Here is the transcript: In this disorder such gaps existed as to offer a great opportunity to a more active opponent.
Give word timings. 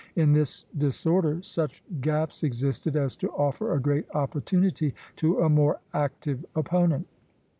In 0.15 0.33
this 0.33 0.65
disorder 0.75 1.43
such 1.43 1.83
gaps 2.01 2.41
existed 2.41 2.95
as 2.95 3.15
to 3.17 3.29
offer 3.33 3.71
a 3.71 3.79
great 3.79 4.05
opportunity 4.15 4.95
to 5.17 5.39
a 5.41 5.47
more 5.47 5.79
active 5.93 6.43
opponent. 6.55 7.05